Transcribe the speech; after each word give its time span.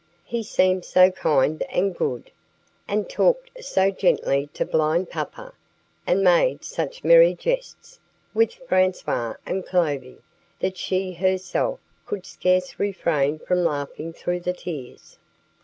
He 0.25 0.41
seemed 0.41 0.83
so 0.83 1.11
kind 1.11 1.61
and 1.69 1.95
good, 1.95 2.31
and 2.87 3.07
talked 3.07 3.63
so 3.63 3.91
gently 3.91 4.49
to 4.55 4.65
blind 4.65 5.11
papa, 5.11 5.53
and 6.07 6.23
made 6.23 6.63
such 6.65 7.03
merry 7.03 7.35
jests 7.35 7.99
with 8.33 8.55
Francois 8.67 9.35
and 9.45 9.63
Clovis 9.63 10.17
that 10.59 10.75
she 10.75 11.13
herself 11.13 11.79
could 12.07 12.25
scarce 12.25 12.79
refrain 12.79 13.37
from 13.37 13.63
laughing 13.63 14.11
through 14.11 14.41
her 14.41 14.53
tears. 14.53 15.19